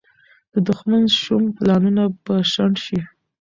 د 0.53 0.55
دښمن 0.67 1.03
شوم 1.21 1.43
پلانونه 1.57 2.03
به 2.23 2.35
شنډ 2.51 2.75
شي. 2.85 2.99